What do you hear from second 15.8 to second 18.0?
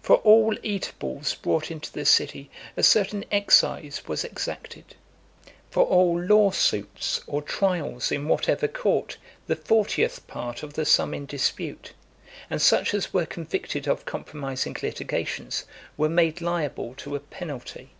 were made liable to a penalty.